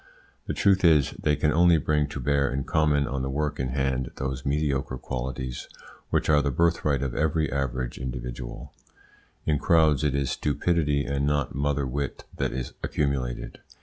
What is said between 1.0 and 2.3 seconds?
they can only bring to